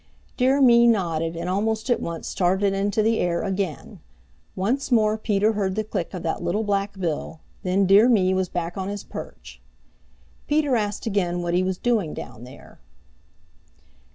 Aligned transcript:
Dear 0.35 0.61
Me 0.63 0.87
nodded 0.87 1.35
and 1.37 1.47
almost 1.47 1.87
at 1.91 2.01
once 2.01 2.27
started 2.27 2.73
into 2.73 3.03
the 3.03 3.19
air 3.19 3.43
again. 3.43 3.99
Once 4.55 4.91
more 4.91 5.15
Peter 5.15 5.53
heard 5.53 5.75
the 5.75 5.83
click 5.83 6.15
of 6.15 6.23
that 6.23 6.41
little 6.41 6.63
black 6.63 6.97
bill, 6.97 7.39
then 7.61 7.85
Dear 7.85 8.09
Me 8.09 8.33
was 8.33 8.49
back 8.49 8.77
on 8.79 8.89
his 8.89 9.03
perch. 9.03 9.61
Peter 10.47 10.75
asked 10.75 11.05
again 11.05 11.43
what 11.43 11.53
he 11.53 11.61
was 11.61 11.77
doing 11.77 12.15
down 12.15 12.45
there. 12.45 12.79